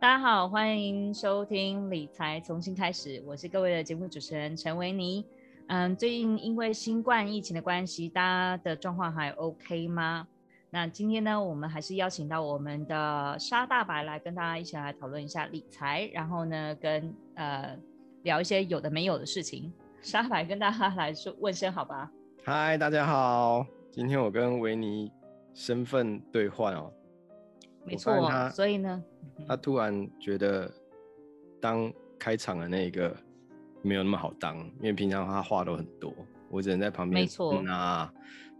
[0.00, 5.22] 大家好，欢迎收听理财重新开始，我是各位的节目主持人陈维尼。
[5.66, 10.26] 嗯，最近因为新冠疫情的关系，大家的状况还 OK 吗？
[10.70, 17.76] 那今天呢，我们还是邀请到我们的沙大白来跟大家一起来讨论一下理财，然后呢，跟呃
[18.22, 19.70] 聊一些有的没有的事情。
[20.00, 22.10] 沙大白跟大家来说问声好吧。
[22.42, 25.12] 嗨，大家好，今天我跟维尼
[25.52, 26.90] 身份兑换哦。
[27.84, 29.02] 没错，所以呢，
[29.46, 30.70] 他突然觉得
[31.60, 33.16] 当开场的那个
[33.82, 36.14] 没有那么好当，因为平常他话都很多，
[36.48, 37.22] 我只能在旁边。
[37.22, 38.12] 没错，那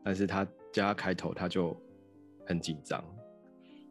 [0.02, 1.76] 但是他叫他开头，他就
[2.46, 3.02] 很紧张。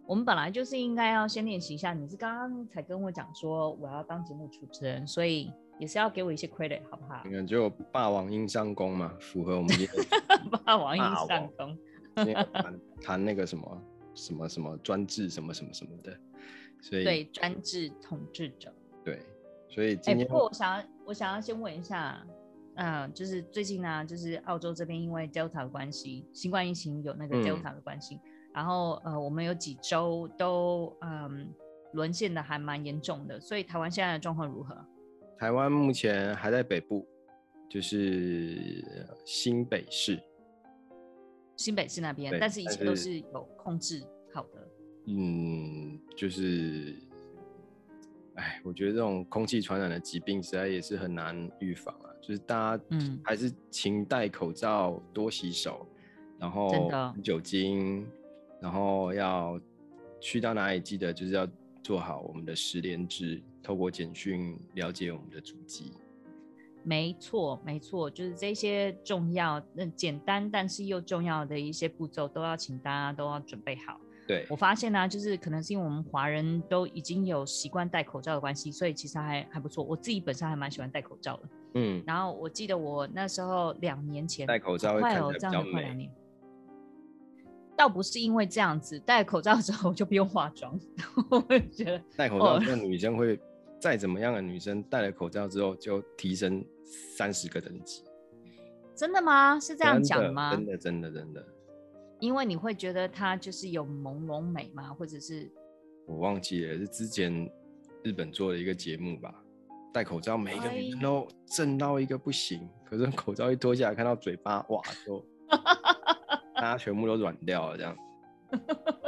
[0.06, 7.22] 我们本来就是应该要先练习一下，你是刚刚才跟我讲说我要当节目主持人，所以也是要给我一些 credit 好不好？
[7.26, 9.70] 你看，就霸王硬上弓嘛，符合我们
[10.66, 11.78] 霸王硬上弓。
[12.54, 13.82] 谈谈那个什么。
[14.16, 16.20] 什么什么专制什么什么什么的，
[16.82, 19.20] 所以对专制统治者，对，
[19.68, 22.26] 所以今天、欸、不过我想要我想要先问一下，
[22.76, 28.22] 嗯、呃，就是最近呢，就是澳洲这边因为 Delta 的关系，新冠疫情有那个 Delta 的关系，嗯、
[28.54, 31.54] 然后呃，我们有几周都嗯
[31.94, 34.76] 沦陷的还蛮严重的，所以台湾现在的状况如何？
[35.38, 37.08] 台湾目前还在北部，
[37.70, 38.84] 就是
[39.26, 40.22] 新北市。
[41.58, 44.02] 新北市那边，但是一切都是有控制
[44.34, 44.66] 好的。
[45.12, 46.96] 嗯，就是，
[48.36, 52.14] 哎，我觉得这种空气传染的疾病实在也是很难预防啊。
[52.22, 55.88] 就是大家，嗯，还是勤戴口罩，多洗手，
[56.38, 56.92] 然后
[57.24, 58.06] 酒精，
[58.62, 59.60] 然后要
[60.20, 61.48] 去到哪里，记得就是要
[61.82, 65.94] 做好我们的十连制，透过简讯了解我们的足迹。
[66.84, 74.00] 没错，没错，就是这些重要、那简单但是又重要的一些步骤，都要请大家都要准备好。
[74.30, 79.84] 对，我发现呢、啊，就是可能是因为我们华人都已经有习惯戴口罩的关系，所以其实还还不错。
[79.84, 81.50] 我自己本身还蛮喜欢戴口罩的。
[81.74, 85.18] 嗯，然后我记得我那时候两年前戴口罩会看起
[85.48, 85.72] 来。
[85.72, 86.12] 快两年。
[87.76, 90.80] 倒不是因为这样子，戴口罩之后就不用化妆，
[91.32, 93.40] 我会觉得戴口罩的女生会。
[93.80, 96.62] 再怎么样的女生戴了口罩之后就提升
[97.16, 98.04] 三十个等级，
[98.94, 99.58] 真的吗？
[99.58, 100.52] 是这样讲的吗？
[100.54, 101.48] 真的真的真的，
[102.20, 104.94] 因为你会觉得它就是有朦胧美吗？
[104.94, 105.52] 或者是
[106.06, 107.50] 我忘记了，是之前
[108.04, 109.34] 日本做的一个节目吧？
[109.94, 115.26] 戴口罩每一个女生都震到一个不行，可是口罩一脱下来，看到嘴巴哇，就
[116.56, 117.98] 大家全部都软掉了这样。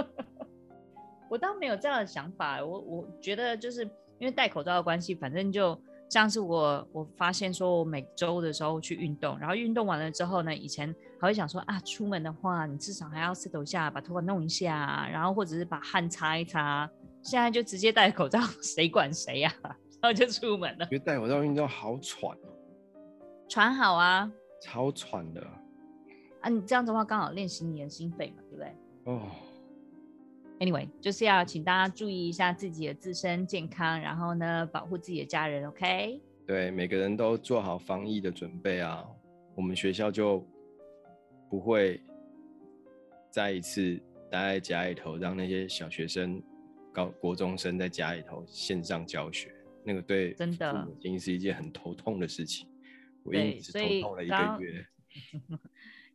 [1.29, 3.89] 我倒没有这样的想法，我我觉得就是。
[4.19, 5.75] 因为戴口罩的关系，反正就
[6.07, 16.89] 像是我，我发现说，我每周的时候去运动，然后运动完了之后呢，以前还会想说啊，出门的话，你至少还要 settle 一下，把头发弄一下，然后或者是把汗擦一擦。
[17.21, 19.53] 现在就直接戴口罩，谁管谁呀？
[20.01, 20.85] 然后就出门了。
[20.87, 22.49] 觉得戴口罩运动好喘哦，
[23.47, 24.31] 喘好啊，
[24.63, 25.41] 超喘的。
[26.41, 28.75] 啊，你这样子的话，刚好练习你的心肺嘛，对不对？
[29.03, 29.21] 哦。
[30.57, 36.19] Anyway，就是要请大家注意一下自己的自身健康，然后呢，保护自己的家人，OK？
[36.47, 39.05] 对，每个人都做好防疫的准备啊。
[39.53, 40.43] 我们学校就
[41.51, 42.01] 不会
[43.29, 43.99] 再一次
[44.31, 46.41] 待在家里头，让那些小学生、
[46.93, 49.53] 高国中生在家里头线上教学，
[49.83, 52.69] 那个对真的父母亲是一件很头痛的事情。
[53.23, 54.87] 我一直头痛了一个月。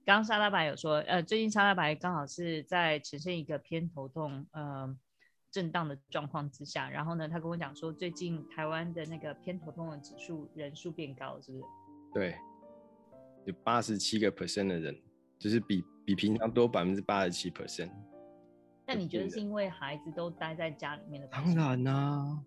[0.06, 4.96] 刚 刚沙大白有说，呃，最近沙大白刚好是在呈现一个偏头痛、呃，
[5.50, 11.64] 震荡的状况之下，然后呢，他跟我讲说，最近台湾的那个偏头痛的指数人数变高，是不是？
[12.14, 12.36] 对，
[13.44, 14.98] 有八十七个 percent 的人，
[15.38, 17.90] 就是比比平常多百分之八十七 percent。
[18.86, 21.26] 那你觉得是因为孩子都待在家里面的？
[21.28, 22.42] 当然啦、啊，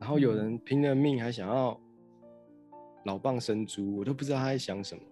[0.00, 1.78] 然后有人拼了命还想要
[3.04, 5.02] 老蚌生珠，我都不知道他在想什么。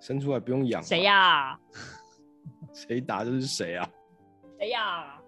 [0.00, 0.82] 生出来不用养？
[0.82, 1.58] 谁呀？
[2.72, 3.88] 谁打就是谁啊？
[4.58, 5.20] 谁呀？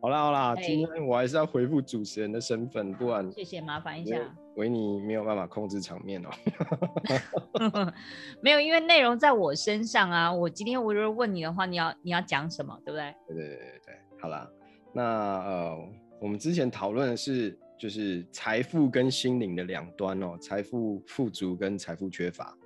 [0.00, 4.16] 好啦好啦，今天我还是要回复主持人的身份，不然谢谢，麻烦一下。
[4.56, 6.30] 维尼没有办法控制场面哦。
[8.42, 10.32] 没有，因为内容在我身上啊。
[10.32, 13.14] 我今天我如果问你的话，你要你要讲什么，对不对？
[13.28, 14.48] 对对对对对，好啦。
[14.92, 15.78] 那呃，
[16.20, 22.56] 我们之前讨论的是就是财富跟心灵的两端哦，财富富足跟财富缺乏。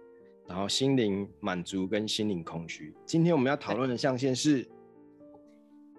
[0.47, 2.95] 然后心灵满足跟心灵空虚。
[3.07, 4.63] 今天我们要讨论的象限是，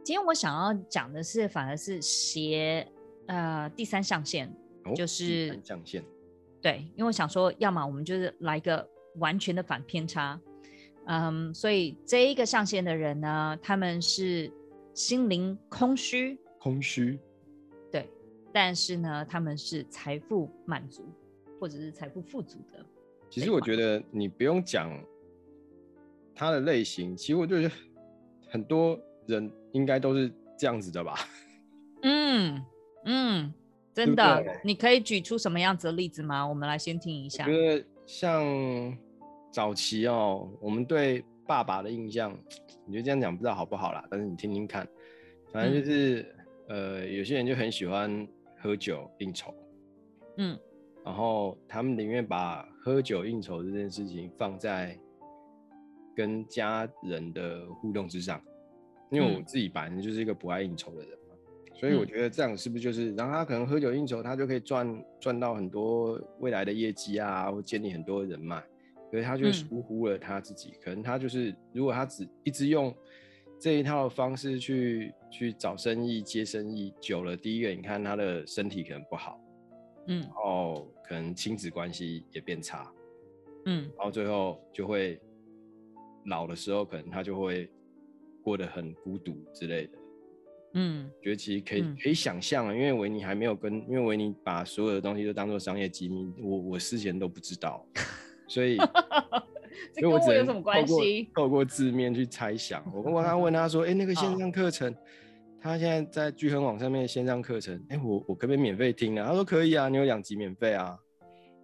[0.03, 2.87] 今天我想要讲的是，反而是斜
[3.25, 4.55] 呃第三象限，
[4.85, 6.03] 哦、就是象限。
[6.61, 8.87] 对，因为我想说，要么我们就是来一个
[9.17, 10.39] 完全的反偏差，
[11.05, 14.51] 嗯，所以这一个上限的人呢，他们是
[14.93, 17.19] 心灵空虚，空虚，
[17.91, 18.09] 对
[18.51, 21.05] 但是呢，他们是财富满足
[21.59, 22.83] 或者是财富富足的。
[23.29, 24.91] 其实我觉得你不用讲
[26.33, 27.69] 他的类型，其实我觉得
[28.49, 31.15] 很多人应该都是这样子的吧。
[32.01, 32.65] 嗯
[33.05, 33.53] 嗯，
[33.95, 36.45] 真的，对对，你可以举出什么样子的例子吗？
[36.45, 37.45] 我们来先听一下。
[37.45, 38.43] 我觉得像
[39.49, 42.37] 早期哦，我们对爸爸的印象，
[42.85, 44.85] 你就这样讲不知道好不好啦，但是你听听看，
[45.53, 46.35] 反正就是、
[46.67, 48.27] 嗯、呃，有些人就很喜欢
[48.61, 49.53] 喝酒应酬，
[50.39, 50.59] 嗯，
[51.05, 54.99] 然后他们宁愿把喝酒应酬这件事情放在
[56.13, 58.41] 跟家人的互动之上，
[59.09, 61.17] 因为我自己本来就是一个不爱应酬的人。
[61.77, 68.63] 所以我觉得这样是不是就是，然后他可能喝酒应酬，他就可以赚赚到很多未来的业绩啊，或建立很多人脉，
[69.11, 70.69] 可是他就疏忽了他自己。
[70.69, 72.95] 嗯、可能他就是，如果他只一直用
[73.59, 79.37] 这一套方式去去找生意、接生意，久了，第一个你看他的身体可能不好，
[80.07, 82.89] 嗯，然后可能亲子关系也变差，
[83.65, 85.19] 嗯，然后最后就会
[86.27, 87.69] 老的时候，可能他就会
[88.41, 89.97] 过得很孤独之类的。
[90.77, 97.85] 嗯，觉得其实可以、嗯、可以想象啊，因为维尼还没有跟，因为维尼把所有的东西都当做商业机密，我我事前都不知道，
[98.47, 98.77] 所以，
[99.93, 101.31] 这跟我有什么关系？
[101.33, 102.83] 透过字面去猜想。
[102.93, 104.93] 我刚刚问他说，哎、欸，那个线上课程，
[105.61, 109.27] 他现在在聚亨网上面的线上课程，哎、欸，我我可不可以免费听啊？
[109.27, 110.99] 他说可以啊，你有两集免费啊。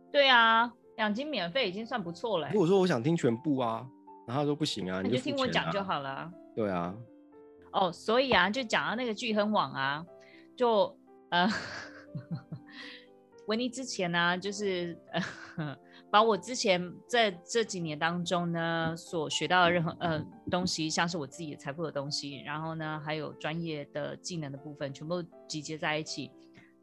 [0.10, 2.50] 对啊，两集免费已经算不错了。
[2.54, 3.86] 如果说我想听全部啊，
[4.26, 6.32] 然后他说不行啊，你就，啊、你就听我讲就好了。
[6.56, 6.96] 对啊。
[7.74, 10.06] 哦所以啊，就讲到那个聚亨网啊，
[10.56, 10.98] 就
[11.30, 11.50] 呃，
[13.48, 14.98] 维尼之前呢、就是
[15.56, 15.78] 呃，
[16.10, 26.30] 把我之前在这几年当中呢所学到的任何呃东西，像是我自己的财富的东西，然后呢还有专业的技能的部分，全部集结在一起，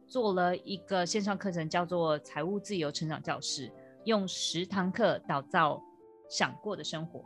[0.07, 3.71] 做了一个线上课程，叫做财务自由成长教室，
[4.05, 5.83] 用十堂课打造
[6.31, 7.23] 想过的生活，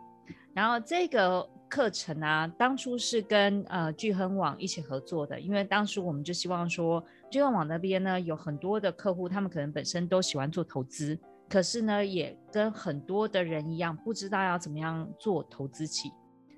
[0.52, 1.48] 然后这个。
[1.72, 16.12] 课程啊，当初是跟呃聚亨网一起合作的，因为当时我们就希望说，聚亨网那边呢有很多的客户，他们可能本身都喜欢做投资，可是呢也跟很多的人一样，不知道要怎么样做投资起，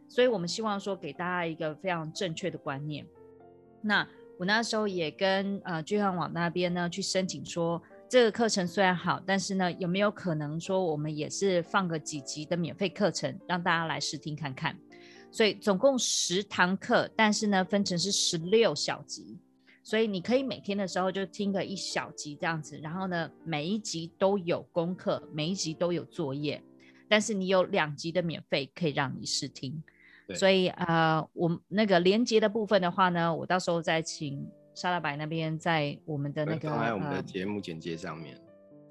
[0.08, 3.06] 所以我们希望说给大家一个非常正确的观念。
[3.80, 4.04] 那
[4.36, 7.80] 我那时候也跟呃聚亨网那边呢去申请说。
[8.08, 14.76] 这个课程虽然好，但是呢，有没有可能说我们也是放个几集的免费课程，让大家来试听看看？
[15.34, 19.36] 所以总共十堂课，但是呢，分成是十六小集，
[19.82, 26.62] 所以你可以每天的时候就听个一小集这样子，然后呢，每一集都有功课，每一集都有作业，
[27.08, 29.82] 但是你有两集的免费可以让你试听。
[30.28, 34.46] 对所以呃，我那个连接的部分的话呢，我到时候再请。
[34.76, 38.36] 沙拉白那边在我们的那个，放在我们的节目简介上面。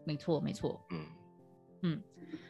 [0.06, 0.81] 没错，没错。
[0.92, 1.06] 嗯
[1.81, 2.01] 嗯，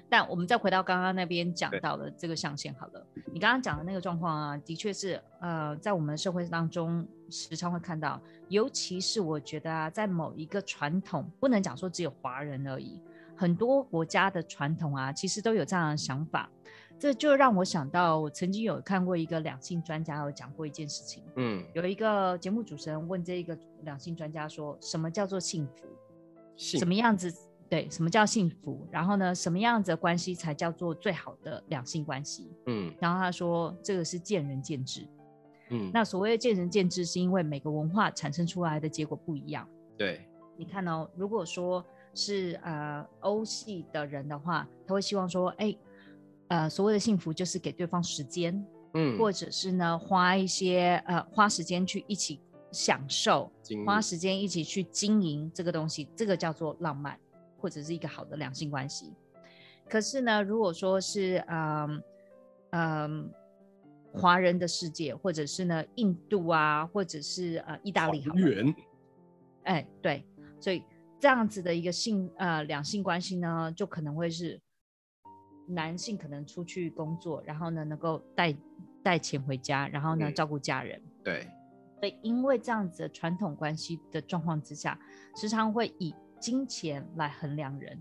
[0.10, 3.06] 但我们再回到刚刚那边讲到的这个象限好了。
[3.32, 13.02] 你刚刚讲的那个状况啊，的确是呃，在我们社会当中时常会看到，尤其是我觉得啊，在某一个传统，不能讲说只有华人而已，
[13.36, 16.50] 很多国家的传统啊，其实都有这样的想法。
[17.00, 21.24] 这就让我想到，我曾经有看过一个两性专家有讲过一件事情。
[21.36, 25.88] 嗯，有一个节目主持人问这一个两性专家说：“什么叫做幸福？
[26.56, 27.34] 幸什么样子？
[27.74, 28.88] 对，什么叫幸福？
[28.92, 35.08] 然后呢，什么样子的关系才叫做最好的两性关系？”嗯，然后他说：“这个是见仁见智。”
[35.72, 39.68] 嗯，那所谓的见仁见智，是因为每个文化产生出来的结果不一样。
[39.98, 40.24] 对，
[40.56, 45.76] 你看哦，如果说是呃欧系的人的话，他会希望说：“哎。”
[46.50, 48.64] 呃，所谓的幸福就是给对方时间，
[48.94, 52.40] 嗯，或者是呢，花一些呃，花时间去一起
[52.72, 53.52] 享受，
[53.88, 57.18] 花时间一起去经营这个东西，这个叫做浪漫，
[57.64, 59.14] 或者是一个好的两性关系。
[59.90, 62.04] 可是呢，如果说是嗯
[62.72, 63.32] 嗯
[64.12, 68.76] 华人的世界，或者是呢印度啊，或者是呃意大利好，好远，
[69.64, 70.26] 哎，对，
[70.60, 70.84] 所以
[71.18, 74.60] 这样子的一个性呃两性关系呢，就可能会是。
[75.66, 78.54] 男性可能出去工作，然后呢，能够带
[79.02, 81.02] 带钱回家，然后呢，嗯、照顾家人。
[81.24, 81.48] 对，
[82.02, 85.00] 所以因为这样子的传统关系的状况之下，
[85.38, 86.14] 时常会以
[86.44, 87.98] 金钱来衡量人。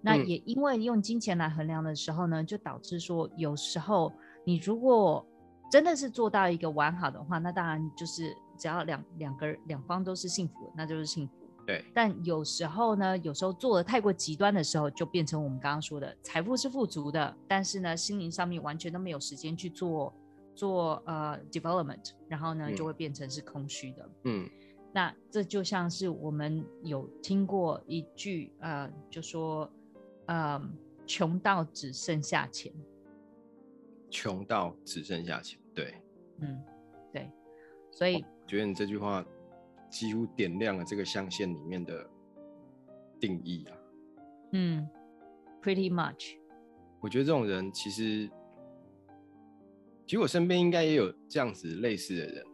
[0.00, 4.12] 那也因为用金钱来衡量的时候呢，就导致说，有时候
[4.44, 5.24] 你如果
[5.70, 11.34] 真的是做到一个完好的话，那当然就是只要两两个两方都是幸福，那就是幸福。
[11.64, 20.12] 对，但有时候呢，有时候做的太过极端的时候，就变成我们刚刚说的，财富是富足的，但是呢，心灵上面完全都没有时间去做
[20.54, 24.10] 做呃 development，然后呢，就会变成是空虚的。
[24.24, 24.46] 嗯，
[24.96, 29.68] 那这就像是我们有听过一句，呃，就说，
[30.26, 30.62] 呃，
[31.04, 32.72] 穷到只剩下钱，
[34.08, 35.94] 穷到只剩下钱，对，
[36.38, 36.62] 嗯，
[37.12, 37.28] 对，
[37.90, 39.26] 所以我觉得你这句话
[39.90, 42.08] 几乎点亮了这个象限里面的
[43.18, 43.76] 定义啊，
[44.52, 44.88] 嗯
[45.60, 46.36] ，pretty much，
[47.00, 48.30] 我觉得这种人其实，
[50.06, 52.46] 其实我身边应该也有这样子类似的人。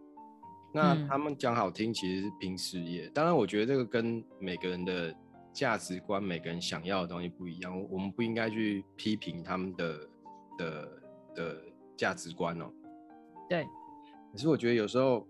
[0.72, 3.06] 那他们讲好听，其实是拼事业。
[3.06, 5.12] 嗯、当然，我觉得这个跟每个人的
[5.52, 7.76] 价值观、每个人想要的东西不一样。
[7.90, 10.08] 我们不应该去批评他们的
[10.56, 11.02] 的
[11.34, 11.62] 的
[11.96, 12.70] 价值观哦。
[13.48, 13.66] 对。
[14.30, 15.26] 可是我觉得有时候，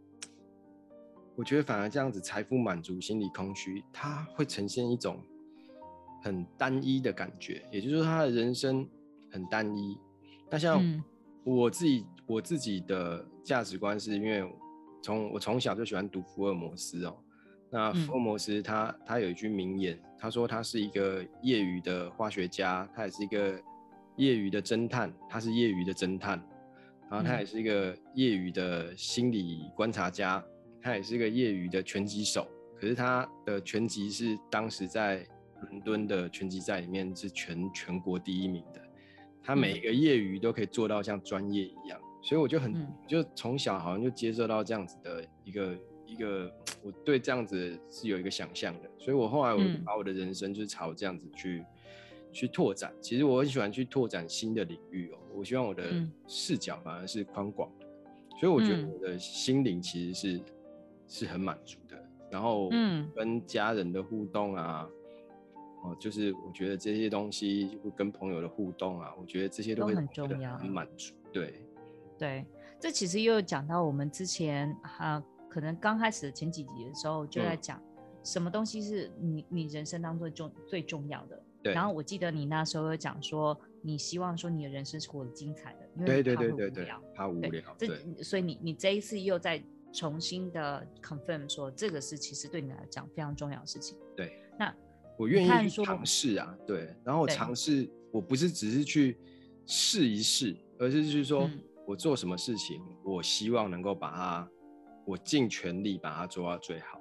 [1.37, 5.25] 我觉得反而这样子，财富满足、心理空虚，它会呈现一种
[6.23, 7.67] 很单一的感觉。
[7.73, 8.87] 也就是说，他的人生
[9.31, 9.99] 很单一。
[10.51, 11.03] 那像
[11.45, 14.45] 我自己，嗯、我自己的价值观是因为。
[15.03, 17.17] 从我从小就喜欢读福尔摩斯哦，
[17.71, 23.61] 那福尔摩斯他、嗯、他有一句名言，他说他是一个业余的化学家，他也是一个
[24.17, 26.43] 业余的侦探，他是业余的侦探，
[27.11, 30.45] 然后他也是一个业余的心理观察家，
[30.83, 32.47] 他也是一个业余的拳击手，
[32.79, 35.27] 可是他的拳击是当时在
[35.63, 38.83] 伦敦的拳击赛里面是全全国第一名的，
[39.43, 42.01] 他每一个业余都可以做到像专业一样。
[42.23, 48.91] 所以我就很，嗯、就从小好像就接受到这样子的一个一个，我对这样子是有一个想象的。
[48.99, 51.67] 所以我后来我把我的人生就是朝这样子去、嗯、
[52.33, 52.93] 去拓展。
[53.01, 55.19] 其实我很喜欢去拓展新的领域哦。
[55.35, 55.83] 我希望我的
[56.27, 57.87] 视角反而是宽广的。
[58.39, 60.45] 所以我觉得我的心灵其实是、嗯、
[61.09, 61.97] 是很满足的。
[62.31, 62.69] 然后
[63.15, 64.87] 跟家人的互动啊，
[65.83, 71.15] 哦，就是我觉得这些东西会跟朋友的互动啊，我觉得这些都会很重要，很满足。
[71.33, 71.65] 对。
[72.21, 72.45] 对，
[72.79, 77.83] 这其实又讲到我们之前哈、啊，可能刚开始的前几集的时候就在讲，
[78.23, 81.43] 什么东西是你你人生当中重最重要的。
[81.63, 81.73] 对。
[81.73, 86.23] 然后我记得你那时候有讲说，你希望说你的人生是活得精彩的，因为。
[86.23, 87.75] 对对对对，怕无聊。
[87.79, 93.97] 这所以你你这一次又在重新的 confirm 说，这个是其实对你来讲非常重要的事情。
[94.15, 94.43] 对。
[94.59, 94.71] 那
[95.17, 96.95] 我愿意去尝试啊，对。
[97.03, 99.19] 然后尝试，我不是只是去
[99.65, 101.45] 试一试，而是就是说。
[101.45, 101.61] 嗯
[101.91, 104.49] 我做什么事情，我希望能够把它，
[105.05, 107.01] 我尽全力把它做到最好。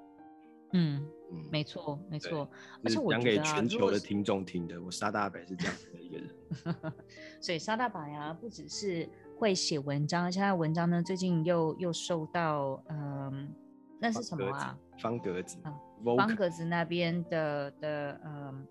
[0.73, 2.49] 嗯嗯，没错没错。
[2.83, 6.93] 而且我讲给全球的听众听的，我沙大白是这样的一个人。
[7.39, 13.53] 所以沙大白啊，不只是会写文章，而且他的文章呢，最近又又受到嗯，
[13.99, 14.75] 那是什么啊？
[14.97, 15.79] 方格子啊，
[16.17, 18.67] 方格子那边的的嗯，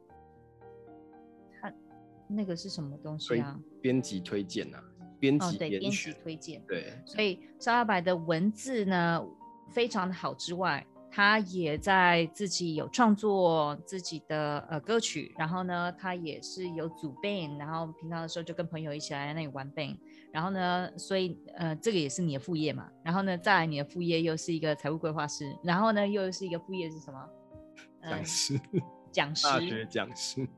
[1.61, 1.73] 他
[2.27, 3.57] 那个是什么东西啊？
[3.81, 4.83] 编辑推荐啊。
[5.19, 9.23] 编辑、编辑推荐，对，所以沙大白的文字呢
[9.71, 19.97] 非常的好之外，他也在自己有创作自己的呃歌曲，然后呢，他也是有组 band，然后平常的时候就跟朋友一起来那里玩 band，
[20.33, 27.29] 然后呢，所以呃这个也是你的副业嘛，然后呢，再来你的副业又是一个财务规划师，然后呢又是一个副业是什么？
[28.01, 28.61] 讲师，
[29.11, 30.49] 讲 师，大学讲师，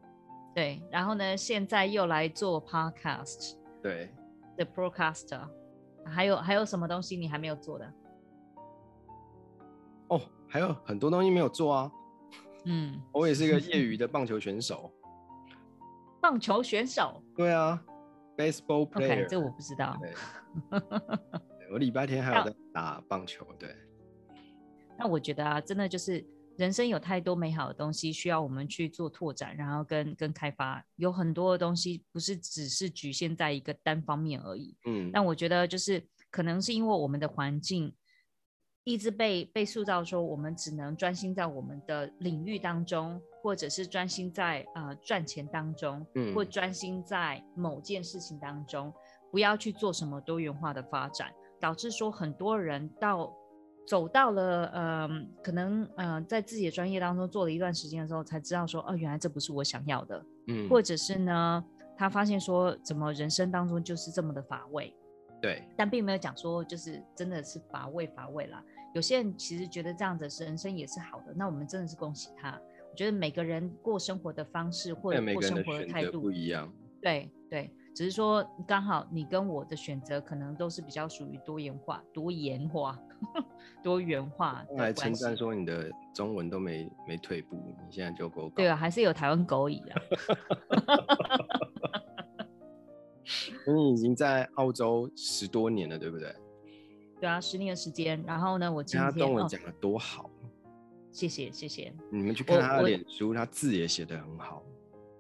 [0.55, 4.13] 对，然后呢现在又来做 podcast，对。
[4.63, 5.49] The Broadcaster，
[6.05, 7.93] 还有还有什么东西你还没有做的？
[10.09, 11.91] 哦，还有很多东西没有做啊。
[12.67, 14.93] 嗯， 我也是一个业余的棒球选手。
[16.21, 17.23] 棒球选手？
[17.35, 17.83] 对啊
[18.37, 19.25] ，Baseball player。
[19.25, 19.97] Okay, 这我不知道。
[20.71, 23.47] 对我礼拜天还有在打棒球。
[23.59, 23.75] 对。
[24.99, 26.23] 那我觉得啊，真的就是。
[26.61, 34.77] 人生有太多美好的东西需要我们去做拓展，然后跟跟开发，有很多的东西不是只是局限在一个单方面而已。
[34.85, 37.91] 嗯，但我觉得就是可能是因为我们的环境
[38.85, 48.93] 一直被被塑造说，我们只能专心在我们的领域当中，或者是专心在呃赚钱当中，嗯，或专心在某件事情当中，
[49.33, 53.35] 不要去做什么多元化的发展，导致说很多人到。
[53.87, 61.65] 走到了，嗯、呃，可能，嗯、呃，在自己的专业当中做了一段时间的时候，才知道说，哦，原来这不是我想要的，嗯，或者是呢，
[61.97, 64.95] 他发现说，怎么人生当中就是这么的乏味，
[65.41, 68.63] 对，但并没有讲说，就是真的是乏味乏味啦。
[68.95, 72.61] 有些人其实觉得这样子人生也是好的，那我们真的是恭喜他。
[72.91, 82.99] 我觉得每个人过生活的方式或者过生活的态度不一样，对对，只是说刚好你跟我的选择可能都是比较属于多元化、多元化。
[83.85, 87.55] 多元化，来称赞说你的中文都没没退步，
[87.87, 88.49] 你现在就够。
[88.57, 90.03] 对啊，还是有台湾狗语啊。
[93.67, 96.35] 你已经在澳洲十多年了，对不对？
[97.21, 98.25] 对啊，十年的时间。
[98.27, 100.31] 然后呢，我今天他中文讲的多好。
[101.11, 101.93] 谢谢谢谢。
[102.11, 104.63] 你们去看他的脸书，他字也写得很好。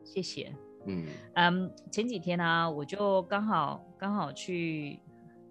[0.02, 0.54] 谢谢。
[0.86, 4.98] 嗯嗯，前几天呢、啊，我就刚好刚好去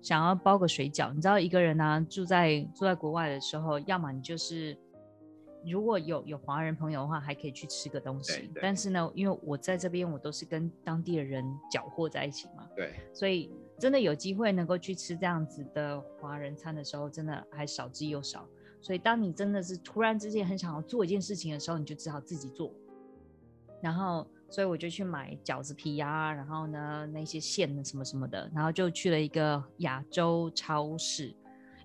[0.01, 1.13] 想要包个水饺。
[1.13, 4.75] 你知道，一个人呢、啊、住在住在国外的时候，要么你就是
[5.63, 8.49] 如果有有华人朋友的话，还可以去吃个东西。
[8.61, 12.67] 但是呢，因为我在这边，我都是跟当地的人搅和在一起嘛。
[12.75, 12.93] 对。
[13.13, 18.47] 所以真的有机会能够去吃这样子的华人餐的时候，真的还少之又少。
[18.81, 22.73] 所以当你真的是突然之间很想要做一件事情的时候，你就只好自己做，
[23.79, 24.25] 然后。
[24.49, 31.33] 所以我就去买饺子皮啊，然后呢，那些馅什么什么的，然后就去了一个亚洲超市。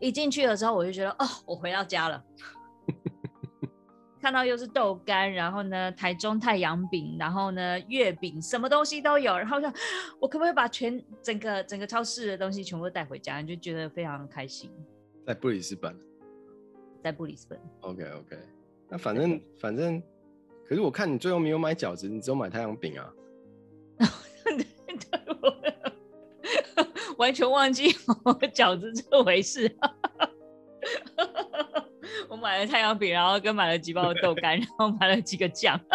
[0.00, 2.24] 一进去了之后，我就觉得哦，我回到家了。
[4.20, 9.36] 看到又是豆干，然后呢，台中太阳饼，然后呢，月饼，什么东西都有。
[9.36, 9.68] 然后就，
[10.18, 13.42] 我可不可以把全整个整个超市的东西全部带回家？
[13.42, 14.70] 你就觉得非常开心。
[15.26, 15.94] 在布里斯本。
[17.02, 17.60] 在布里斯本。
[17.80, 18.38] OK OK，
[18.88, 20.02] 那反正反正。
[20.66, 23.12] 可是我看你最后没有买饺子，你只有买太阳饼啊！
[27.18, 27.92] 完全忘记
[28.52, 29.76] 饺子这回事。
[32.28, 35.80] 我买了太阳饼，然后跟买了几包豆干，然后买了几个酱。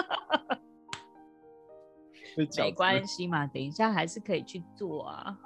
[2.58, 5.38] 没关系嘛，等一下还是可以去做啊。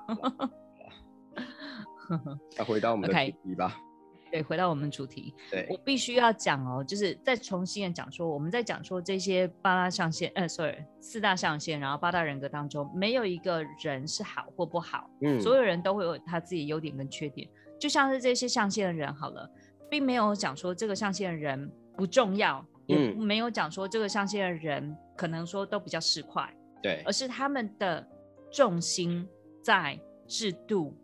[2.51, 3.75] 再回到我们的主题吧。
[3.75, 3.92] Okay.
[4.34, 17.48] 对，回到我们主题，对，我必须要讲哦，就是再重新的讲说，我们在讲说这些八大象限，呃，sorry，四大象限，然后八大人格当中，没有一个人是好或不好，嗯，所有人都会有他自己优点跟缺点，
[17.80, 19.48] 就像是这些象限的人好了，
[19.88, 26.50] 并没有讲说这个象限的人不重要，也没有讲说这个象限的人可能说都比较市侩，
[26.82, 28.04] 对，而是他们的
[28.52, 29.30] 重心
[29.62, 30.98] 在制度，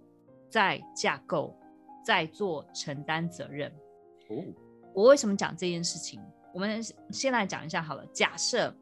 [0.50, 1.56] 在架构。
[2.04, 3.72] 在做承担责任。
[4.30, 4.44] 哦，
[4.94, 6.22] 我为什么讲这件事情？
[6.54, 6.82] 我们
[7.12, 8.06] 先来讲一下好了。
[8.08, 8.76] 假设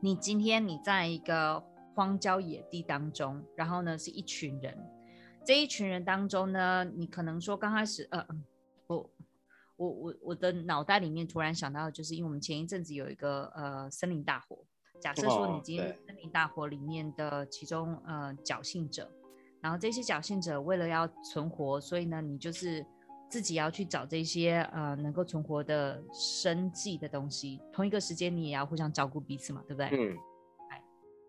[0.00, 1.62] 你今天你在一个
[1.94, 4.76] 荒郊野地当中，然后呢是一群人，
[5.44, 8.26] 这一群人当中呢，你可能说刚开始，呃，
[8.86, 9.10] 我
[9.76, 14.58] 我我我的脑袋里面突然想到，就是因为我们前一阵子有一个呃森林大火。
[15.00, 19.10] 假设说你今天森林大火里面的其中呃侥幸者。
[19.62, 22.82] 然后这些侥幸者为了要存活，所以呢，你就是
[23.28, 27.60] 自己要去找这些呃能够存活的生计的东西。
[27.70, 29.88] 同一个时间，你也要互相照顾彼此嘛，对不对？
[29.92, 30.16] 嗯。
[30.70, 30.82] 哎，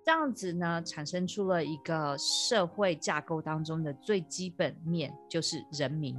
[0.06, 6.18] 这样子呢，产生出了一个社会架构当中的最基本面，就是人民。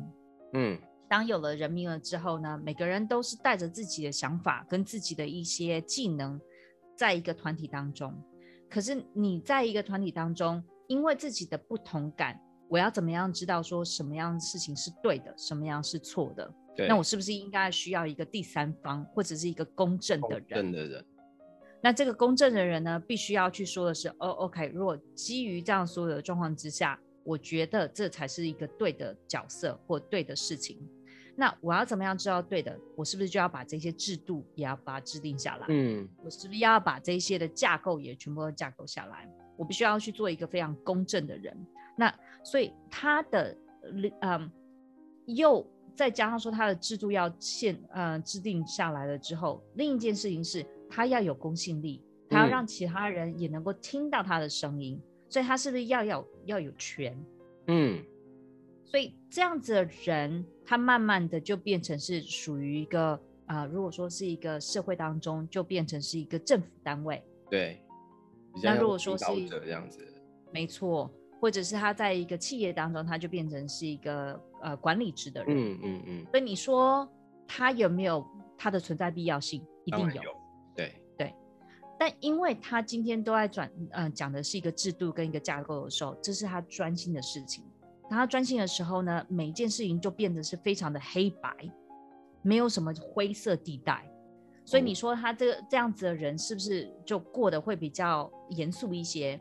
[0.53, 0.79] 嗯。
[1.09, 6.39] 当有了人民了之后呢，每个人都是带着自己的想法跟自己的一些技能，
[6.95, 8.15] 在一个团体当中。
[8.69, 10.63] 可是你在一个团体当中。
[10.89, 16.53] 因为自己的不同感，我要怎么样知道说什么样的事情是对的，什么样是错的？
[16.77, 20.47] 对，那我是不是应该需要一个第三方，或者是一个公正的人？
[20.49, 21.05] 公正的人。
[21.83, 30.79] 那这个公正的人呢，必须要去说的是，哦，OK，如果基于这样所有的状况之下，我觉得这才是一个对的角色或对的事情。
[31.35, 32.79] 那我要怎么样知道对的？
[32.95, 35.67] 我是不是就要把这些制度也要把它制定下来？
[35.71, 39.29] 嗯，我是不是要把这些的架构也全部都架构下来？
[39.63, 41.57] 我必须要去做一个非常公正的人，
[41.97, 43.57] 那所以他的
[44.21, 44.51] 嗯，
[45.27, 57.17] 又再加上说他的制度要现呃制定下来了之后，另一件事情是他要有公信力，他要让其他人也能够听到他的声音，嗯、所以他是不是要要要有权？
[57.69, 58.05] 嗯，
[58.85, 63.13] 所以这样子的人，他慢慢的就变成是属于一个
[63.47, 67.81] 啊、呃，如果说是一个社会当中，就变成是一个政府单位，对。
[68.63, 70.07] 那如果说是这样子，
[70.53, 71.11] 没错，
[71.41, 76.27] 或者是他在一个企业当中，他就变成是一个呃管理职的人，嗯嗯嗯。
[76.31, 77.09] 所以你说
[77.47, 78.25] 他有没有
[78.59, 79.65] 他的存在必要性？
[79.85, 80.31] 一定有，有
[80.77, 81.35] 对对。
[81.99, 87.65] 但因为他今天都在转，呃，讲的是一个制度跟一个架构的时候，这是他专心的事情。
[88.11, 91.57] 当他专心的时候呢，每一件事情就变得是非常的黑白，
[92.43, 94.07] 没有什么灰色地带。
[94.65, 99.41] 所以你说他这个这样子的人是不是就过得会比较严肃一些？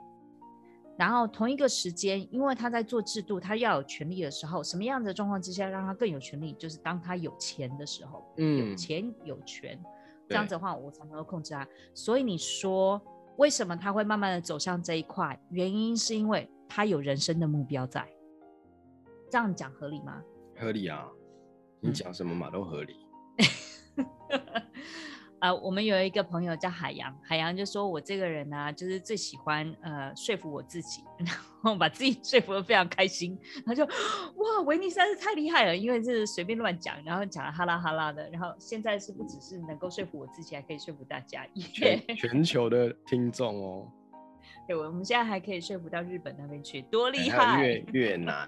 [0.97, 6.53] 然后同一个时间，因为他在做制度，他要有权利的时候，什么样子的状况之下让他更有权利？
[6.53, 9.81] 就是当他有钱的时候，嗯，有钱有权，
[10.27, 11.67] 这样子的话，我才能够控制他。
[11.93, 13.01] 所以你说
[13.37, 15.39] 为什么他会慢慢的走向这一块？
[15.49, 18.07] 原因是因为他有人生的目标在。
[19.31, 20.21] 这样讲合理吗？
[20.59, 21.07] 合理啊，
[21.79, 22.95] 你讲什么嘛都合理。
[25.41, 43.91] 呃，我们有一个朋友叫海洋，海洋就说我这个人呢、啊，就是最喜欢呃说服我自己， 然后把自己说服的非常开心，然后就哇，维尼实在是太厉害了，因为是随便乱讲，然后讲的哈啦哈啦的，然后现在是不只是能够说服我自己，还可以说服大家，全 全球的听众哦。
[44.67, 47.63] 对，我们现在还可以说服到日本那边去，多厉害！
[47.63, 48.47] 越越南、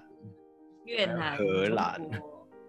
[0.84, 2.00] 越南、荷兰。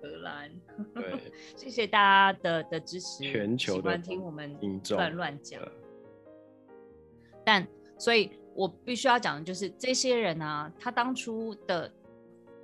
[0.05, 0.51] 荷兰，
[0.93, 4.55] 对， 谢谢大家的的支持，全球的喜欢听我们
[4.91, 5.61] 乱乱讲。
[7.43, 11.91] 但所以，我必须要讲的就是，这些人啊，他当初的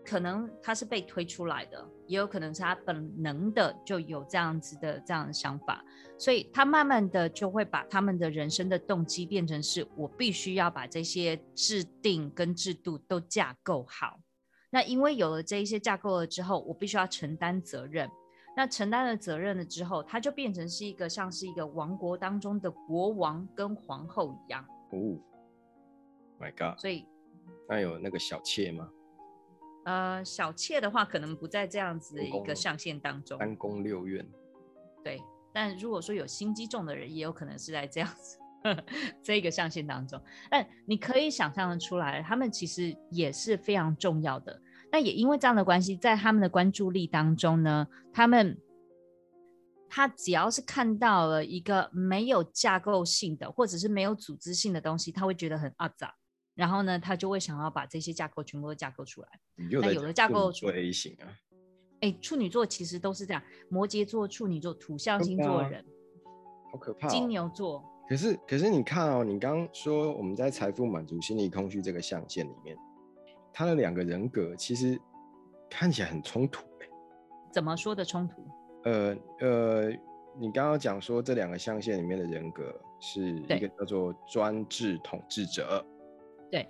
[0.04, 5.84] 可能他是被推出来的，也有可能是他本能的就有这样子的这样的想法，
[6.18, 14.20] 所以他慢慢的就会把他们的人生的动机变成是我必须要把这些制定跟制度都架构好。
[14.72, 18.10] 那因为有了这一些架构了之后，我必须要承担责任。
[18.56, 24.66] 那承担了责任了之后，他就变成是一个像是一个王国当中的国王跟皇后一样。
[24.92, 25.16] 哦
[26.40, 26.78] ，My God！
[26.78, 27.06] 所以，
[27.70, 28.90] 那有那个小妾吗？
[29.86, 33.40] 呃，小妾的话，可能不在这样子的一个象限当中。
[33.40, 34.26] 三宫六院。
[35.02, 35.22] 对，
[35.54, 38.38] 但如果说有心机重的人，也有可能是在这样子。
[39.24, 44.62] 这个象限当中，但你可以想象的出来，他们其实也是非常重要的。
[44.92, 48.58] 那也因为这样的关系，在他们的关注力当中呢，他们
[49.90, 56.14] 他只要是看到了一个没有架构性的，或者是没有组织性的东西，他会觉得很阿杂，
[56.56, 59.28] 然后呢，他就会想要把这些架构全部都架构出来。
[59.56, 61.28] 那有的架构出 A 型啊，
[62.02, 65.86] 哎，处女座其实都是这样，摩羯座、处女座、土象星座的人，
[66.72, 67.91] 好可怕哦，金牛座。
[68.12, 72.76] 可是，可是你看哦，你刚刚说我们在财富满足、心理空虚这个象限里面，
[73.54, 75.00] 他的两个人格其实
[75.70, 76.62] 看起来很冲突。
[77.54, 78.44] 怎么说的冲突？
[78.84, 79.90] 呃呃，
[80.38, 85.82] 你刚刚讲说这两个象限里面的人格是一个叫做专制统治者，
[86.52, 86.68] 对，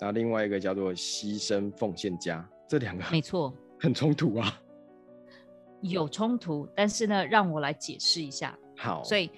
[0.00, 4.58] 然后另外一个叫做牺牲奉献家，这两个没错，很冲突啊。
[5.82, 8.58] 有冲突，但是呢，让我来解释一下。
[8.74, 9.30] 好，所以。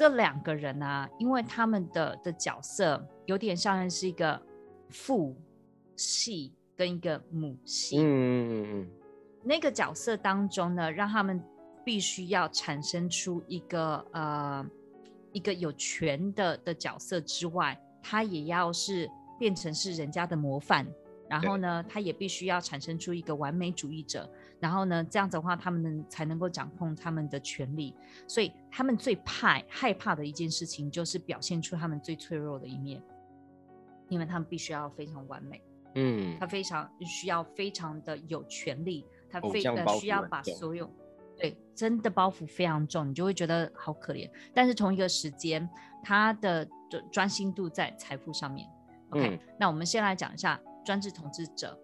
[0.00, 4.40] 这两个人啊，因为他们的的角色有点像是一个
[4.88, 5.36] 父
[5.94, 7.98] 系跟一个母系。
[7.98, 8.90] 嗯嗯嗯。
[9.44, 11.38] 那个角色当中呢，让他们
[11.84, 14.66] 必须要产生出一个呃
[15.32, 19.06] 一个有权的的角色之外，他也要是
[19.38, 20.86] 变成是人家的模范。
[21.28, 24.26] 然后呢，他也必须要产生出一个完美主义者。
[24.60, 27.94] 然后呢，这样子的话，他们能才能够掌控他们的权利。
[28.28, 33.02] 所以他们最怕、害怕的一件事情，就是表现出他们最脆弱的一面，
[34.08, 35.62] 因为他们必须要非常完美。
[35.94, 40.88] 嗯，他非常需要非常的有权利，他非常需要把所有
[41.36, 44.30] 对真的包袱非常重，你就会觉得好可怜。
[44.54, 45.68] 但是同一个时间，
[46.02, 46.68] 他的
[47.10, 48.68] 专心度在财富上面。
[49.10, 50.60] OK，、嗯、那我们先来讲一下。
[50.82, 51.78] 专制统治者，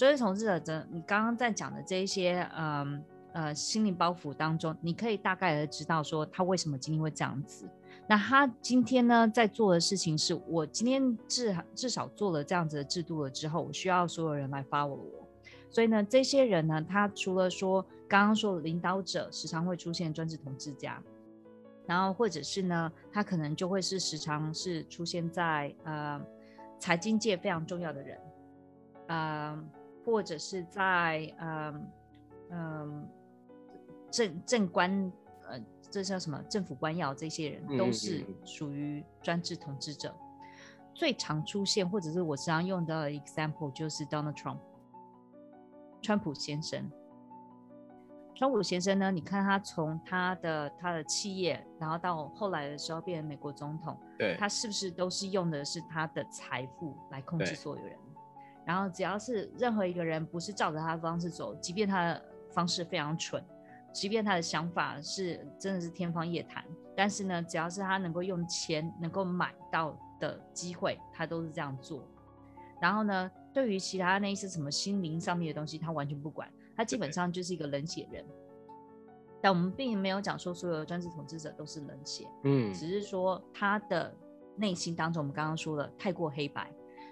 [0.00, 7.68] 所以统治者的，你刚刚在讲的这一些，嗯呃，心灵包袱当中，你可以大概的知道说他为什么今天会这样子。
[8.06, 15.28] 那他今天呢，在做的事情是，我今天至至少做了这样子的制度了之后，我需要所有人来 follow 我。
[15.68, 20.98] 所以呢，这些人呢，他除了说刚刚说的领导者，时常会出现专制统治家，
[21.86, 26.18] 然后或者是呢，他可能就会是时常是出现在呃
[26.78, 28.18] 财经界非常重要的人。
[29.08, 29.64] 呃，
[30.10, 31.90] 或者是在嗯
[32.50, 33.08] 嗯
[34.10, 35.12] 政政官
[35.48, 40.14] 呃，这叫什么政府官僚，这些人都是属于专制统治者。
[40.94, 44.58] 最常出现，或者是我常用的 example 就是 Donald Trump，
[46.02, 46.90] 川普先生。
[48.34, 57.96] 川普先生呢，你看他从他的他的企业，然后到后来的时候变成美国总统，对，他是不是都是用的是他的财富来控制所有人？
[58.64, 63.42] 然后只要是任何一个人不是照着他的方式走，即便他的方式非常蠢，
[63.92, 66.64] 即便他的想法是真的是天方夜谭，
[66.96, 72.06] 但是呢，只要是他能够用钱能够买到的机会，他都是这样做。
[72.80, 78.24] 然后呢，对于其他那些什么心灵上面的东西，他完全不管，他基本上就是一个冷血人。
[79.42, 84.14] 但我们并没有讲说所有的专制统治者都是冷血，嗯，只是说他的
[84.56, 86.70] 内心当中，我们刚刚说了太过黑白。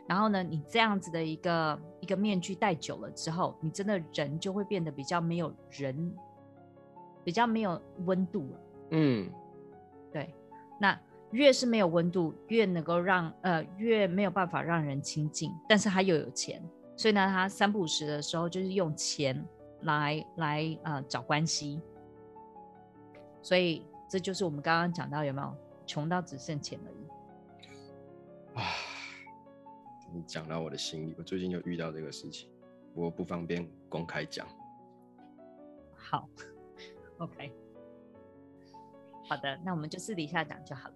[0.09, 6.16] 然后呢，你这样子的一个一个面具戴久了之后，你真的人就会变得比较没有人，
[7.23, 8.61] 比较没有温度了。
[8.92, 9.31] 嗯，
[10.11, 10.35] 对。
[10.81, 10.99] 那
[11.33, 16.62] 越是没有温度，越能够让呃越没有办法让人亲近，但是他又有钱，
[16.97, 19.47] 所以呢，他三不五时的时候就是用钱
[19.83, 21.83] 来来呃找关系。
[23.42, 25.55] 所以这就是我们刚刚讲到有没有
[25.87, 28.59] 穷到只剩钱而已。
[28.59, 28.64] 啊，
[30.12, 32.49] 你讲到我的心里，我最近就遇到这个事情，
[32.94, 34.47] 我不方便公开讲。
[35.94, 36.29] 好
[37.18, 37.53] ，OK，
[39.29, 40.94] 好的，那我们就私底下讲就好了。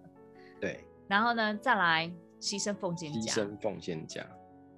[0.59, 3.31] 对，然后呢，再来牺牲奉献家。
[3.31, 4.25] 牺牲奉献家。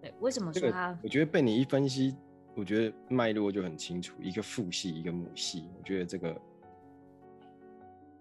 [0.01, 0.89] 对，为什么说他？
[0.89, 2.15] 这个、我觉得被你一分析，
[2.55, 5.69] 我觉得脉络就很清楚，一个父系，一个母系。
[5.77, 6.39] 我觉得这个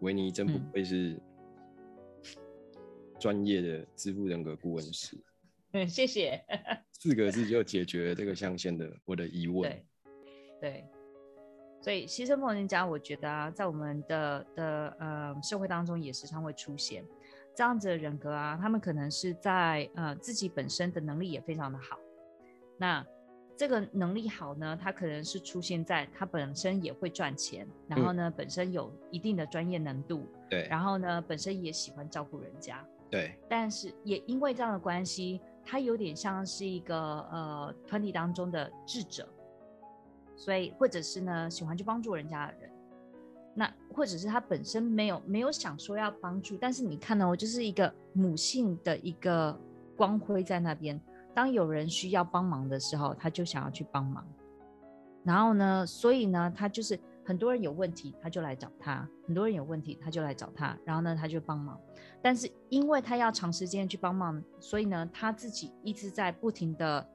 [0.00, 1.20] 维尼真不愧是
[3.18, 5.16] 专业的支付人格顾问师。
[5.16, 5.22] 嗯，
[5.88, 6.40] 谢谢。
[6.92, 9.62] 四个字就解决这个象限的我的疑问。
[9.62, 9.86] 对，
[10.60, 10.84] 对。
[11.82, 17.04] 所以牺牲奉献家，我觉得啊，在我们的的呃社会当中也时常会出现。
[17.54, 21.98] 这样子的人格啊，他们可能是在呃自己本身的能力也非常的好，
[22.78, 23.06] 那
[23.56, 39.28] 这个能力好呢，他可能是出现在他本身也会赚钱，然后呢、嗯、本身有一定的专业能度，对，然后呢本身也喜欢照顾人家，对，但是也因为这样的关系，他有点像是一个呃团体当中的智者，
[40.36, 42.70] 所以或者是呢喜欢去帮助人家的人。
[43.56, 49.56] 那或者是他本身没有没有想说要帮助，但是你看到我就是一个母性的一个
[49.96, 51.00] 光辉在那边。
[51.32, 54.24] 当有人需要帮忙的时候，他就想要去帮忙。
[55.24, 60.78] 然后呢，所以呢，他就是很多人有问题，他就来找他；很多人有问题，他就来找他。
[60.84, 61.80] 然后呢，他就帮忙。
[62.20, 67.08] 但是因为他要长时间去帮忙，所以呢，他自己一直在不停的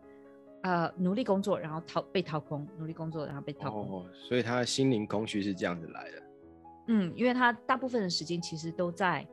[0.63, 4.02] 呃努力工作，然后掏被掏空，努力工作，然后被掏空。
[4.02, 6.24] 哦，所以他的心灵空虚是这样子来的。
[6.88, 9.28] 嗯，因为他大部分的时间其实都在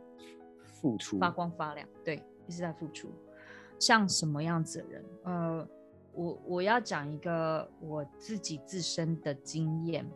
[0.62, 3.10] 付出，发光发亮，对，一直在付出。
[3.78, 5.04] 像什么样子的人？
[5.24, 5.68] 呃，
[6.12, 10.06] 我我要讲一个我自己自身的经验。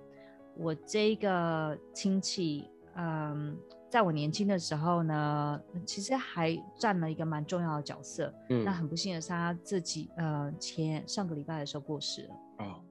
[0.60, 3.56] 我这个亲戚，嗯，
[3.88, 8.32] 在我年轻的时候呢，其实还占了一个蛮重要的角色。
[8.50, 12.34] 嗯，那很不幸的是，他自己呃前上个礼拜的时候过世了。
[12.58, 12.84] 哦，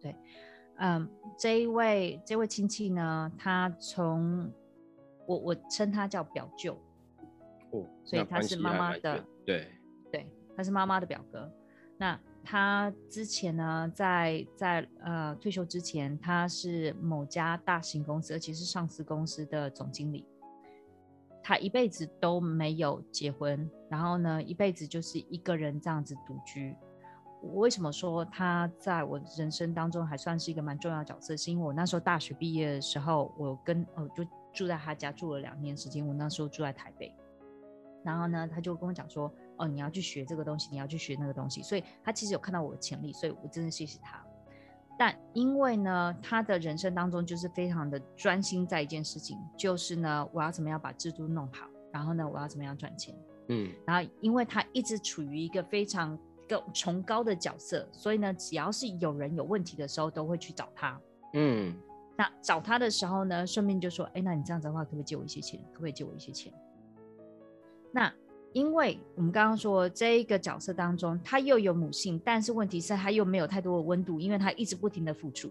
[0.00, 0.16] 对。
[0.80, 4.50] 嗯，这一位这位亲戚呢，他从
[5.26, 6.72] 我我称他叫表舅，
[7.72, 9.68] 哦，所以他是妈妈的，对
[10.10, 11.52] 对，他是妈妈的表哥。
[11.98, 12.18] 那
[12.50, 20.24] 他之前呢，在在呃退休之前，他是某家大型公司，而且是上市公司的总经理。
[21.42, 26.74] 他一辈子都没有结婚，然后呢，一辈子就是一个人这样子独居。
[27.42, 31.36] 我为什么说他在我人生当中还算是一个蛮重要的角色？
[31.36, 36.06] 是因为我那时候大学毕业的时候，我跟呃就住在他家住了两年时间。
[36.08, 37.14] 我那时候住在台北，
[38.02, 44.24] 然后呢，他就跟我讲说：“哦，你要去学这个东西，你要去学那个东西。”所以他其实有看到我的潜力，所以我真的谢谢他。
[44.98, 53.14] 但因为呢，他的人生当中就是非常的专心在一件事情，就是呢，我要怎么样把制度弄好，然后呢，我要怎么样赚钱。
[53.48, 56.18] 嗯，然后因为他一直处于一个非常。
[56.48, 60.98] 高崇高的角色，所以呢，只要是有人有问题的时候，都会去找他。
[61.34, 61.76] 嗯，
[62.16, 65.60] 那找他的时候呢，顺便就说：“哎，那你这样子的话，可不可以借我一些钱？
[65.74, 66.50] 可不可以借我一些钱？”
[67.92, 68.10] 那
[68.52, 75.50] 因为我们刚刚说这一个角色当中，他又有母性，但是问题是他又没有太多的温度，因为他一直不停的付出，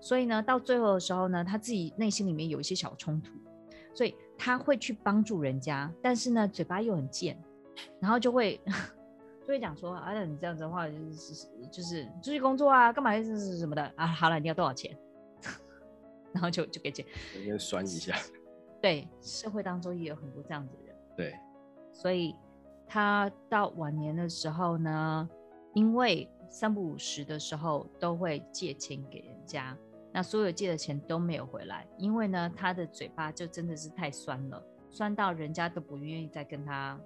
[0.00, 3.32] 所以呢，到最后的时候呢，他自己内心里面有一些小冲突，
[3.94, 7.36] 所以他会去帮助人家，但是呢，嘴巴又很贱，
[8.00, 8.60] 然后就会。
[9.42, 14.06] 就会讲说，哎、啊、呀，你这样子的话，就是就是出去工作啊，干嘛是是什么的啊？
[14.06, 14.96] 好了，你要多少钱？
[16.32, 17.04] 然后就就给钱，
[17.42, 18.14] 先酸一下。
[18.80, 20.96] 对，社会当中也有很多这样子的人。
[21.16, 21.34] 对，
[22.00, 22.34] 所以
[22.86, 25.28] 他到晚年的时候呢，
[25.74, 29.76] 因为三不五时的时候都会借钱给人家，
[30.10, 36.98] 那所有借的钱都没有回来，因为呢，他的嘴巴就真的是太酸了，酸到人家都不愿意再跟他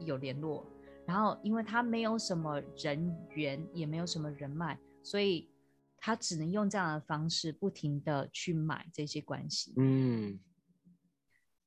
[0.00, 0.66] 有联络。
[1.06, 5.48] 然后，因为他没有什么人缘，也没有什么人脉，所以
[5.98, 9.74] 他只能用这样的方式，不停的去买这些关系。
[9.76, 10.38] 嗯，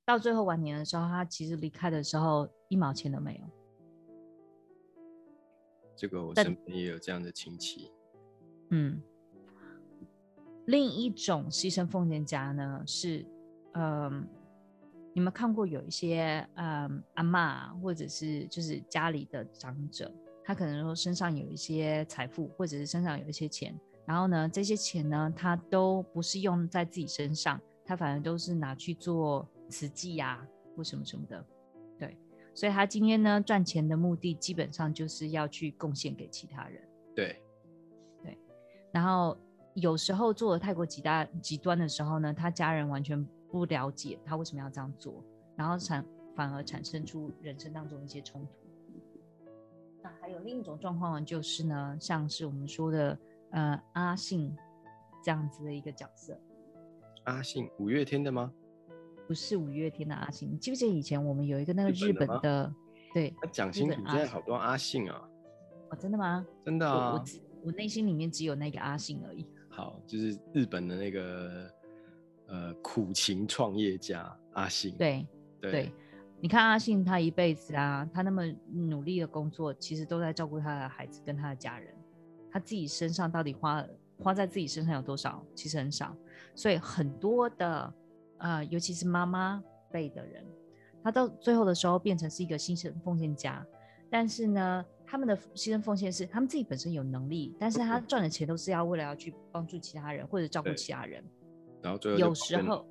[0.08, 3.42] 到最后晚年的时候，他其实离开的时候一毛钱都没有。
[5.98, 7.92] 这个我身边也有这样的亲戚。
[8.70, 9.02] 嗯，
[10.66, 13.26] 另一种牺牲奉献家呢是，
[13.74, 14.26] 嗯。
[15.14, 31.46] 你们看过有一些嗯阿妈，或者是就是家里的长者，他可能说身上有一些财富，或者是身上有一些钱，然后呢，这些钱呢，他都不是用在自己身上，他反而都是拿去做慈济呀，或什么什么的，
[31.98, 32.18] 对，
[32.54, 36.82] 所以他今天呢赚钱的目的基本上就是要去贡献给其他人，
[37.16, 37.42] 对，
[38.24, 38.38] 对，
[38.92, 39.38] 然后
[39.74, 45.24] 有时候做的太过极大极端的时候呢，他家人完全不了解他为什么要这样做，
[45.56, 48.52] 然后产反而产生出人生当中一些冲突。
[50.04, 53.18] 那还有另一种状况就是呢，像是我们说的
[53.52, 54.56] 呃阿信
[55.24, 56.40] 这样子的一个角色。
[57.24, 58.54] 阿信，五月天的吗？
[59.28, 62.40] 不是五月天的阿信，你记不记得以前我们有一个那个日本的？
[62.40, 62.74] 本的
[63.14, 65.22] 对，他讲清楚，现在好多阿信啊。
[65.90, 66.46] 哦，真的吗？
[66.64, 67.14] 真的啊。
[67.14, 67.24] 我
[67.66, 69.46] 我内心里面只有那个阿信而已。
[69.70, 71.70] 好，就是日本的那个
[72.48, 74.96] 呃苦情创业家阿信。
[74.98, 75.28] 对
[75.60, 75.92] 对，对，
[76.40, 81.94] 你看阿信他一辈子啊，他那么努力的工作，其实都在照顾他的孩子跟他的家人。
[82.52, 83.86] 他自己身上到底花
[84.20, 85.44] 花在自己身上有多少？
[85.54, 86.16] 其实很少。
[86.56, 87.94] 所以很多的。
[88.40, 90.46] 呃，尤其是妈妈辈的人，
[91.04, 93.66] 他到最后的时候变成是一个牺牲奉献家，
[94.10, 101.24] 但是呢，他们的牺牲奉献是他们自己本身有能力，但是他赚的钱都是要为了要去帮助其他人或者照顾其他人，
[101.82, 102.86] 然后最后有时候，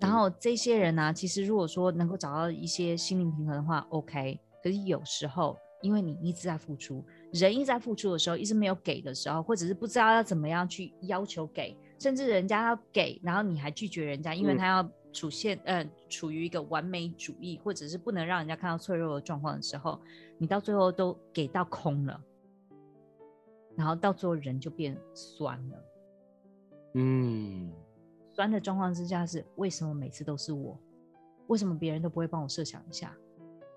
[0.00, 11.78] 然后这些人呢、啊，其实如果说能够找到一些心灵平衡的话，OK，可是有时候因为你一直在付出，人一直在付出的时候，一直没有给的时候，或者是不知道要怎么样去要求给。
[12.02, 20.00] 甚至人家要给，然后你还拒绝人家，因为他要处现、嗯、呃处于一个完美主义，或者是不能让人家看到脆弱的状况的时候，
[20.36, 22.20] 你到最后都给到空了，
[23.76, 25.84] 然后到最后人就变酸了。
[26.94, 27.72] 嗯，
[28.32, 30.76] 酸的状况之下是为什么每次都是我？
[31.46, 33.16] 为什么别人都不会帮我设想一下？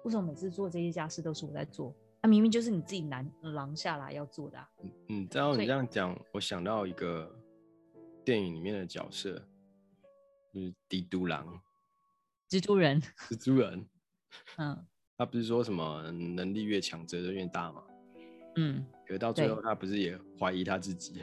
[0.03, 1.93] 为什么每次做这些家事都是我在做？
[2.23, 4.67] 那、啊、明明就是你自己难狼下来要做的、啊。
[5.09, 7.31] 嗯，然后你这样讲，我想到一个。
[8.25, 9.39] 电影里面的角色
[10.51, 11.61] 就是蜘蛛狼，
[12.49, 13.85] 蜘蛛人，蜘蛛人，
[14.57, 14.85] 嗯，
[15.15, 17.83] 他不是说什么能力越强责任越大吗？
[18.55, 21.21] 嗯，可是到最后他不是也怀疑他自己？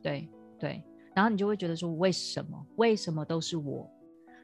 [0.00, 0.28] 对
[0.60, 0.82] 对，
[1.14, 2.66] 然后你就会觉得说为什么？
[2.76, 3.90] 为什么都是我？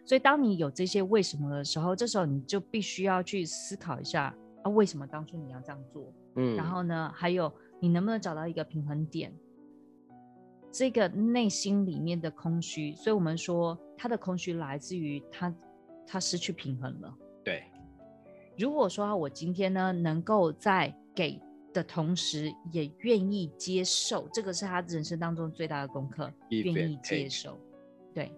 [0.04, 6.12] 所以当你有这些为什么的时候，这时候你就必须要去思考一下啊，为什么当初你要这样做？
[6.34, 9.32] 嗯，然后呢，还有你能不能找到一个平衡点？
[10.70, 15.54] 这个内心里面的空虚，所以我们说他的空虚来自于他，
[16.06, 17.14] 他失去平衡了。
[17.44, 17.64] 对。
[18.56, 21.40] 如果说我今天呢，能够在给
[21.72, 27.58] 的同时，也愿意接受，这个是他人生当中最大的功课，愿意接受。
[28.12, 28.32] 对。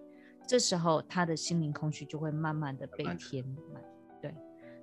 [0.47, 3.81] 这时候他的心灵空虚就会慢慢的被填满。
[4.21, 4.33] 对。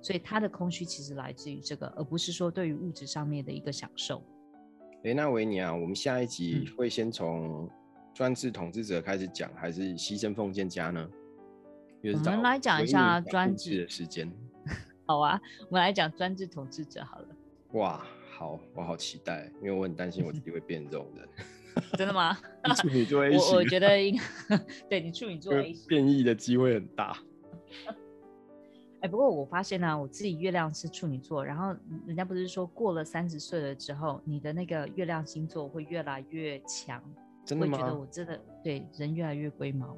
[0.01, 4.23] 所以他的空虚其实来自于这个，而不是说对于物质上面的一个享受。
[5.03, 7.69] 哎，那维尼啊，我们下一集会先从
[8.13, 11.09] 专制统治者开始讲，还是牺牲奉献家呢？
[12.03, 14.29] 我们来讲一下专制的时间。
[15.07, 17.27] 好啊，我们来讲专制统治者好了。
[17.73, 21.27] 哇，好，我好期待，因为我很担心我自己会变这种人。
[21.97, 22.37] 真的吗？
[22.75, 24.17] 处女座 A 型，我我觉得应
[24.49, 24.57] 该
[24.89, 27.17] 对你处女座 A 型变异的机会很大。
[29.01, 31.73] 哎，不过我发现呢、啊，我自己月亮是处女座，然后
[32.05, 37.01] 人家不是说过了三十岁了之后，你的那个月亮星座会越来越强，
[37.45, 37.77] 真的吗？
[37.77, 39.95] 我觉得我真的对人越来越龟毛。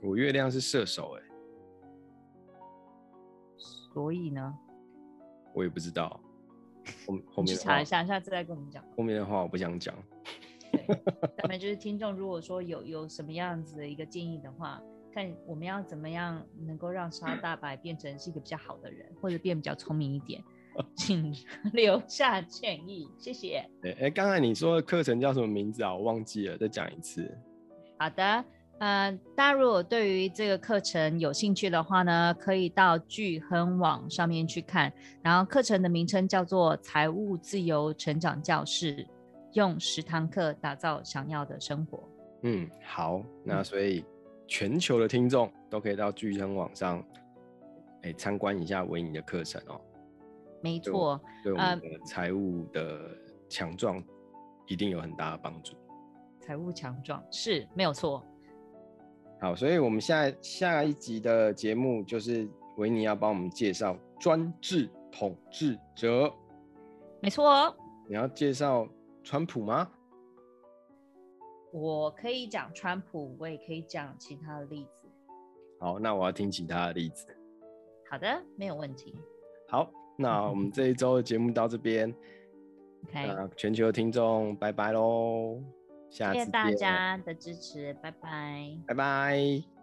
[0.00, 1.22] 我月亮是射手，哎，
[3.56, 4.56] 所以呢，
[5.52, 6.20] 我也不知道。
[7.06, 8.84] 后后面去查一下，下次再跟我们讲。
[8.96, 9.92] 后面的话我不想讲。
[10.70, 10.86] 对，
[11.38, 14.80] 咱们就是 听众，如果说有有什么样子的一个建议的话。
[15.12, 20.42] 看我们要怎么样能够让沙大白变成是一个比较好的人，或者变比较聪明一点，
[20.94, 21.34] 请
[21.72, 23.68] 留下建议，谢谢。
[23.82, 25.94] 哎哎，刚才你说的课程叫什么名字啊？
[25.94, 27.28] 我忘记了，再讲一次。
[27.98, 28.44] 好的，
[28.78, 34.92] 呃，大家如果对于这个课程有兴趣的话呢，可以到聚亨网上面去看。
[35.22, 38.96] 然后课程的名称叫做《财务自由成长教室》，
[39.54, 42.08] 用十堂课打造想要的生活。
[42.42, 44.00] 嗯，好，那所以。
[44.00, 44.04] 嗯
[44.48, 47.04] 全球的听众都可以到聚亨网上，
[48.02, 49.80] 哎，参观一下维尼的课程哦。
[50.62, 53.16] 没错，对我们的财务的
[53.48, 54.02] 强壮
[54.66, 55.76] 一定有很大的帮助。
[56.40, 58.24] 财务强壮是没有错。
[59.40, 62.48] 好，所以我们下下一集的节目就是
[62.78, 66.32] 维尼要帮我们介绍专制统治者。
[67.20, 67.76] 没错。
[68.08, 68.88] 你要介绍
[69.22, 69.88] 川普吗？
[71.70, 75.06] 我可以讲川普，我也可以讲其他的例子。
[75.80, 77.26] 好，那我要听其他的例子。
[78.10, 79.14] 好的，没有问题。
[79.68, 82.08] 好，那我们这一周的节目到这边。
[83.04, 85.62] OK，那全球的听众，拜拜喽！
[86.10, 86.38] 下次。
[86.38, 88.76] 谢谢大家的支持，拜拜。
[88.86, 89.77] 拜拜。